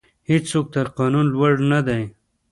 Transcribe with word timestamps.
هیڅوک 0.29 0.65
تر 0.75 0.87
قانون 0.97 1.25
لوړ 1.33 1.53
نه 1.71 1.79
دی. 1.87 2.03